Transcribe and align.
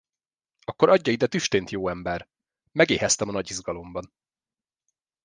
Akkor 0.65 0.89
adja 0.89 1.11
ide 1.13 1.27
tüstént, 1.27 1.69
jó 1.69 1.89
ember! 1.89 2.29
Megéheztem 2.71 3.27
a 3.27 3.31
nagy 3.31 3.49
izgalomban. 3.49 4.13